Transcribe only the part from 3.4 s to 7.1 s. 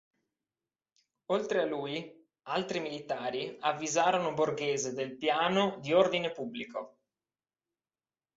avvisarono Borghese del piano di ordine pubblico.